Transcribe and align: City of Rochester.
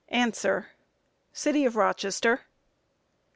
City 1.31 1.63
of 1.63 1.75
Rochester. 1.75 2.47